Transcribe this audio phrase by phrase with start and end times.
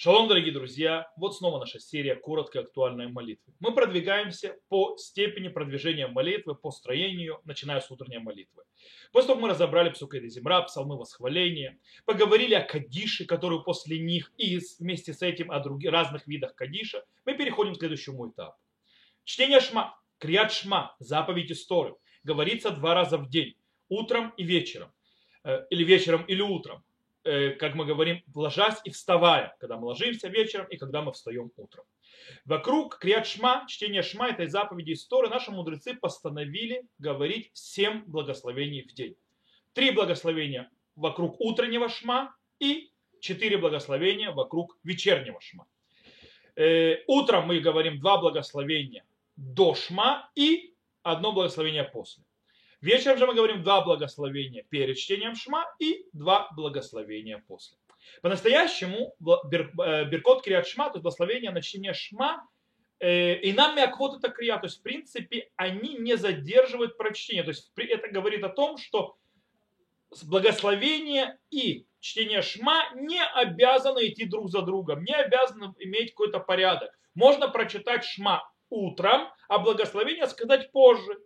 [0.00, 1.10] Шалом, дорогие друзья!
[1.16, 3.52] Вот снова наша серия короткой актуальной молитвы.
[3.58, 8.62] Мы продвигаемся по степени продвижения молитвы, по строению, начиная с утренней молитвы.
[9.10, 14.32] После того, как мы разобрали Псукай Земра, псалмы восхваления, поговорили о Кадише, который после них,
[14.36, 18.56] и вместе с этим о других, разных видах Кадиша, мы переходим к следующему этапу.
[19.24, 23.56] Чтение Шма, Криат Шма, заповедь истории, говорится два раза в день,
[23.88, 24.92] утром и вечером,
[25.42, 26.84] э, или вечером, или утром
[27.22, 31.84] как мы говорим, ложась и вставая, когда мы ложимся вечером и когда мы встаем утром.
[32.44, 38.92] Вокруг Криат Шма, чтения Шма, этой заповеди истории, наши мудрецы постановили говорить семь благословений в
[38.92, 39.16] день.
[39.72, 45.66] Три благословения вокруг утреннего Шма и четыре благословения вокруг вечернего Шма.
[46.56, 49.04] Э, утром мы говорим два благословения
[49.36, 52.24] до Шма и одно благословение после.
[52.80, 57.76] Вечером же мы говорим два благословения перед чтением Шма и два благословения после.
[58.22, 62.46] По-настоящему э, Беркот Криат Шма, то есть благословение на чтение Шма,
[63.00, 67.42] э, и нам Миаквот это крия, то есть в принципе они не задерживают прочтение.
[67.42, 69.16] То есть это говорит о том, что
[70.24, 76.96] благословение и чтение Шма не обязаны идти друг за другом, не обязаны иметь какой-то порядок.
[77.14, 81.18] Можно прочитать Шма утром, а благословение сказать позже.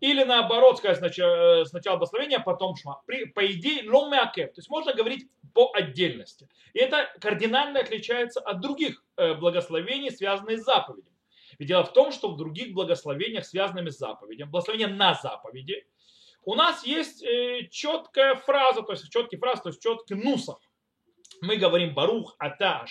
[0.00, 3.02] Или наоборот сказать сначала, э, сначала благословение, а потом шма.
[3.06, 4.52] При, по идее, ломеакев.
[4.52, 6.48] То есть можно говорить по отдельности.
[6.74, 11.16] И это кардинально отличается от других э, благословений, связанных с заповедями.
[11.58, 15.86] Ведь дело в том, что в других благословениях, связанными с заповедями, благословение на заповеди,
[16.42, 20.58] у нас есть э, четкая фраза, то есть четкий фраз, то есть четкий нусах.
[21.40, 22.84] Мы говорим Барух Ата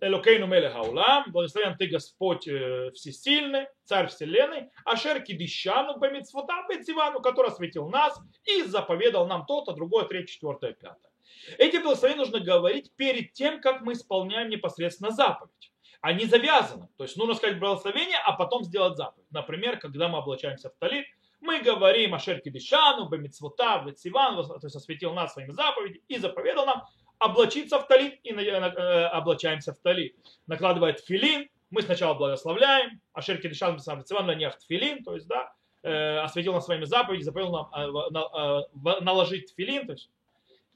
[0.00, 7.48] Элокейну Мелех Аулам, благословен ты Господь э, Всесильный, Царь Вселенной, Ашер Кидишану Бамитсвота Бетсивану, который
[7.48, 11.10] осветил нас и заповедал нам то-то, другое, третье, четвертое, пятое.
[11.58, 15.72] Эти благословения нужно говорить перед тем, как мы исполняем непосредственно заповедь.
[16.00, 16.88] Они завязаны.
[16.96, 19.30] То есть нужно сказать благословение, а потом сделать заповедь.
[19.30, 21.06] Например, когда мы облачаемся в талит,
[21.40, 26.84] мы говорим Ашер Кидишану, Бамитсвота, Бетсивану, то есть осветил нас своими заповедями и заповедал нам,
[27.20, 30.16] облачиться в талит и э, облачаемся в талит.
[30.46, 33.78] Накладывает филин, мы сначала благословляем, а шерки дышан
[34.26, 39.54] на нефть филин, то есть, да, э, осветил нас своими заповедями, заповедил нам э, наложить
[39.54, 40.10] филин, то есть,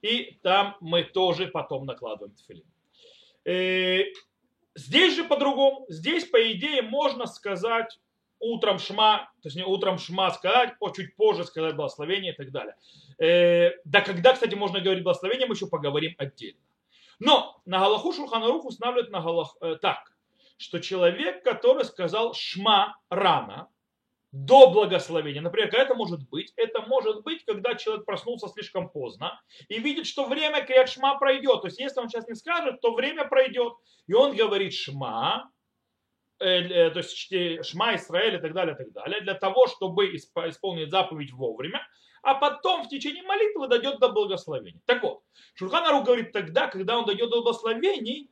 [0.03, 2.65] и там мы тоже потом накладываем филин.
[4.77, 7.99] Здесь же по-другому, здесь, по идее, можно сказать
[8.41, 12.51] утром шма, то есть не утром шма сказать, о, чуть позже сказать благословение и так
[12.51, 12.77] далее.
[13.19, 16.61] Э, да когда, кстати, можно говорить благословение, мы еще поговорим отдельно.
[17.19, 20.13] Но на Галаху Шулханарух устанавливают на Галах, э, так,
[20.59, 23.69] что человек, который сказал шма рано,
[24.35, 25.41] до благословения.
[25.41, 26.53] Например, когда это может быть?
[26.57, 31.61] Это может быть, когда человек проснулся слишком поздно и видит, что время криат шма пройдет.
[31.61, 33.75] То есть, если он сейчас не скажет, то время пройдет.
[34.09, 35.53] И он говорит шма,
[36.39, 41.33] то есть Шма Израиль и так далее, и так далее, для того, чтобы исполнить заповедь
[41.33, 41.87] вовремя,
[42.23, 44.81] а потом в течение молитвы дойдет до благословения.
[44.87, 45.23] Так вот,
[45.55, 48.31] Шурханару говорит тогда, когда он дойдет до благословений,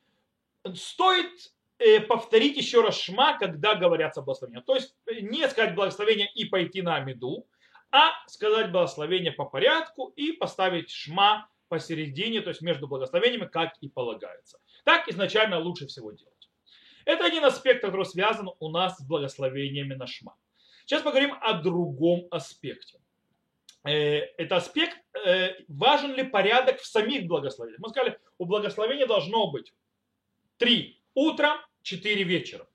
[0.74, 4.62] стоит э, повторить еще раз Шма, когда говорятся благословения.
[4.62, 7.46] То есть не сказать благословение и пойти на Амиду,
[7.90, 13.88] а сказать благословение по порядку и поставить Шма посередине, то есть между благословениями, как и
[13.88, 14.58] полагается.
[14.84, 16.41] Так изначально лучше всего делать.
[17.04, 20.36] Это один аспект, который связан у нас с благословениями на шма.
[20.86, 22.98] Сейчас поговорим о другом аспекте.
[23.84, 27.80] Э, это аспект, э, важен ли порядок в самих благословениях.
[27.80, 29.72] Мы сказали, у благословения должно быть
[30.56, 32.66] три утром, четыре вечером.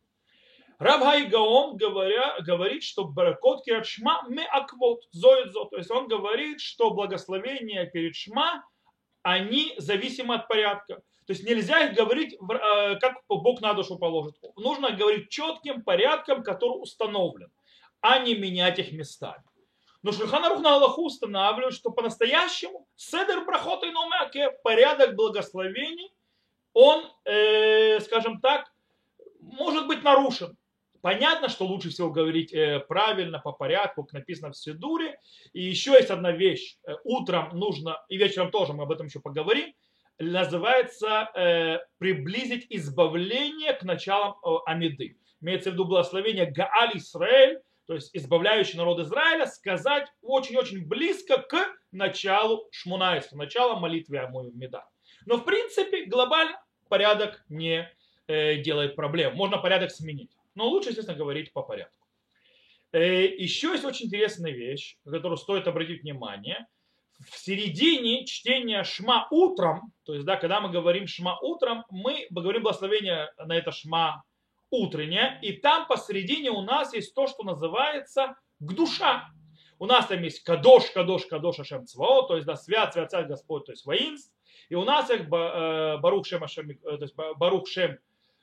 [0.80, 5.66] Раб Гаон говоря, говорит, что баракот кират шма ме аквот, зоидзо.
[5.66, 8.64] То есть он говорит, что благословения перед шма,
[9.24, 11.02] они зависимы от порядка.
[11.28, 14.36] То есть нельзя говорить, э, как Бог на душу положит.
[14.56, 17.52] Нужно говорить четким порядком, который установлен,
[18.00, 19.44] а не менять их местами.
[20.04, 26.14] Но Шульханарух на Аллаху устанавливает, что по-настоящему седер брахот и номяке, порядок благословений,
[26.72, 28.72] он, э, скажем так,
[29.42, 30.58] может быть нарушен.
[31.02, 35.20] Понятно, что лучше всего говорить э, правильно, по порядку, как написано в Сидуре.
[35.52, 36.78] И еще есть одна вещь.
[36.88, 39.74] Э, утром нужно, и вечером тоже мы об этом еще поговорим,
[40.20, 45.18] называется э, приблизить избавление к началам э, Амиды.
[45.42, 51.56] Имеется в виду благословение Гааль Исраэль, то есть избавляющий народ Израиля, сказать очень-очень близко к
[51.92, 54.86] началу Шмунайса, началу молитвы Амида.
[55.26, 56.60] Но в принципе глобально
[56.90, 57.90] порядок не
[58.28, 59.36] э, делает проблем.
[59.36, 60.32] Можно порядок сменить.
[60.56, 62.08] Но лучше, естественно, говорить по порядку.
[62.92, 66.66] Э, еще есть очень интересная вещь, на которую стоит обратить внимание–
[67.20, 72.64] в середине чтения шма утром, то есть, да, когда мы говорим шма утром, мы говорим
[72.64, 74.24] благословение на это шма
[74.70, 79.30] утреннее, и там посередине у нас есть то, что называется гдуша.
[79.80, 83.28] У нас там есть кадош, кадош, кадош, ашем цвао, то есть да, свят, свят, свят
[83.28, 84.34] Господь, то есть воинств.
[84.70, 87.98] И у нас их э, барух шем, ашем, э, то есть барух шем,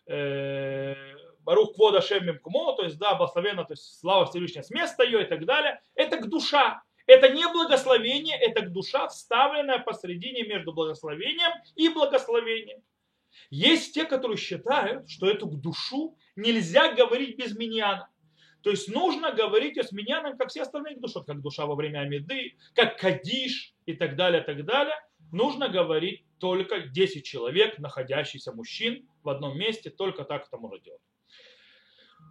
[0.06, 0.94] э,
[1.40, 5.24] барух квода шем мимкумо, то есть да, благословенно, то есть слава Всевышнего с места ее
[5.24, 5.80] и так далее.
[5.94, 6.82] Это к душа.
[7.06, 12.82] Это не благословение, это душа, вставленная посредине между благословением и благословением.
[13.50, 18.08] Есть те, которые считают, что эту душу нельзя говорить без миньяна.
[18.62, 22.56] То есть нужно говорить о сменянам, как все остальные души, как душа во время Амиды,
[22.74, 24.94] как Кадиш и так далее, так далее.
[25.32, 31.02] Нужно говорить только 10 человек, находящихся мужчин в одном месте, только так это можно делать.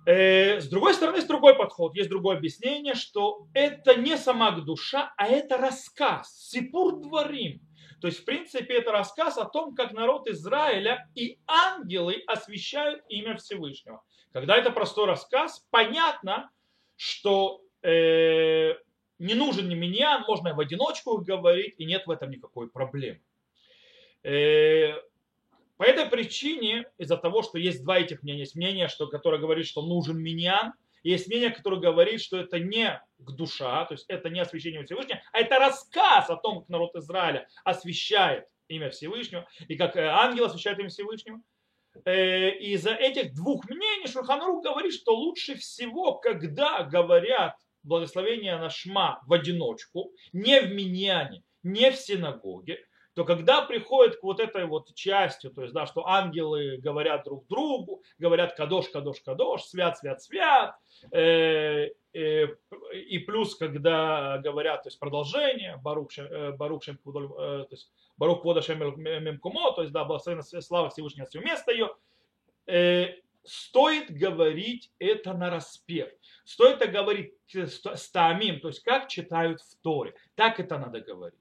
[0.06, 5.14] Э, с другой стороны, есть другой подход, есть другое объяснение, что это не сама душа,
[5.18, 7.62] а это рассказ, сипур дворим.
[8.02, 13.38] То есть, в принципе, это рассказ о том, как народ Израиля и ангелы освещают имя
[13.38, 14.04] Всевышнего.
[14.34, 16.52] Когда это простой рассказ, понятно,
[16.98, 18.74] что э,
[19.20, 23.22] не нужен ни миньян, можно и в одиночку говорить, и нет в этом никакой проблемы.
[24.24, 24.96] Э,
[25.78, 29.66] по этой причине, из-за того, что есть два этих мнения, есть мнение, что, которое говорит,
[29.66, 30.74] что нужен миньян,
[31.04, 35.22] есть мнение, которое говорит, что это не к душа, то есть это не освящение Всевышнего,
[35.32, 40.46] а это рассказ о том, как народ Израиля освещает имя Всевышнего, и как э, ангел
[40.46, 41.42] освещает имя Всевышнего.
[42.06, 49.22] Э, из-за этих двух мнений Шурханарух говорит, что лучше всего, когда говорят благословение на шма
[49.28, 52.80] в одиночку, не в миньяне, не в синагоге,
[53.16, 57.48] то когда приходит к вот этой вот части, то есть, да, что ангелы говорят друг
[57.48, 60.76] другу, говорят кадош, кадош, кадош, свят, свят, свят,
[61.12, 62.48] э, э,
[62.94, 68.44] и плюс, когда говорят, то есть продолжение, Барух, э, Барух Шем, э, то есть Барух
[68.44, 71.96] Мемкумо, то есть, да, благословенна слава Всевышнего место ее,
[72.66, 76.10] э, стоит говорить это на распев.
[76.46, 80.16] Стоит это говорить с тамим, то есть как читают в Торе.
[80.36, 81.40] Так это надо говорить.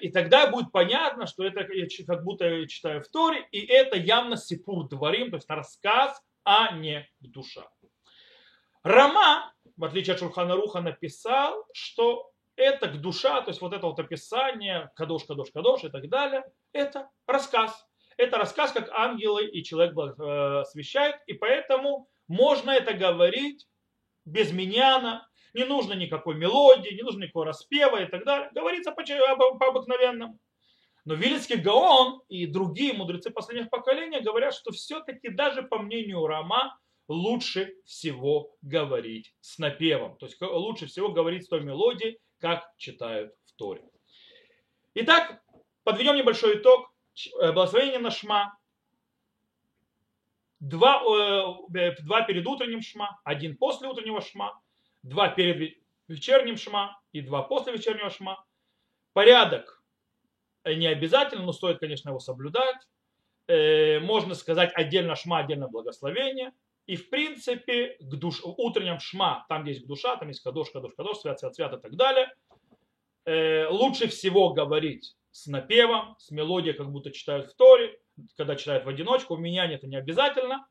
[0.00, 1.66] И тогда будет понятно, что это
[2.06, 6.72] как будто я читаю в Торе, и это явно сипур дворим, то есть рассказ, а
[6.72, 7.68] не душа.
[8.82, 13.98] Рама, в отличие от Шурхана Руха, написал, что это душа, то есть вот это вот
[13.98, 17.86] описание, кадош, кадош, кадош и так далее, это рассказ.
[18.16, 23.66] Это рассказ, как ангелы и человек э, освещают, и поэтому можно это говорить
[24.24, 28.50] без миньяна, не нужно никакой мелодии, не нужно никакого распева и так далее.
[28.52, 30.38] Говорится по, по, обыкновенному.
[31.06, 36.78] Но Вилицкий Гаон и другие мудрецы последних поколений говорят, что все-таки даже по мнению Рама
[37.08, 40.18] лучше всего говорить с напевом.
[40.18, 43.82] То есть лучше всего говорить с той мелодией, как читают в Торе.
[44.94, 45.42] Итак,
[45.84, 46.92] подведем небольшой итог.
[47.40, 48.58] Э, благословение на Шма.
[50.60, 51.02] Два,
[51.70, 54.60] э, два перед утренним Шма, один после утреннего Шма
[55.06, 55.76] два перед
[56.08, 58.44] вечерним шма и два после вечернего шма.
[59.12, 59.82] Порядок
[60.64, 62.76] не обязательно, но стоит, конечно, его соблюдать.
[63.48, 66.52] Э, можно сказать отдельно шма, отдельно благословение.
[66.86, 71.18] И в принципе, к душ, утреннем шма, там есть душа, там есть кадош, кадош, кадош,
[71.18, 72.32] свят, свят, свят и так далее.
[73.24, 77.98] Э, лучше всего говорить с напевом, с мелодией, как будто читают в Торе,
[78.36, 79.36] когда читают в одиночку.
[79.36, 80.66] В меня это не обязательно.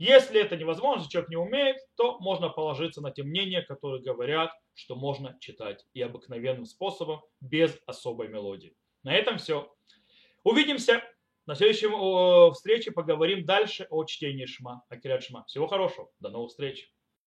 [0.00, 4.96] Если это невозможно, человек не умеет, то можно положиться на те мнения, которые говорят, что
[4.96, 8.74] можно читать и обыкновенным способом, без особой мелодии.
[9.02, 9.70] На этом все.
[10.42, 11.04] Увидимся
[11.44, 11.88] на следующей
[12.54, 15.44] встрече, поговорим дальше о чтении Шма, о Шма.
[15.44, 16.90] Всего хорошего, до новых встреч.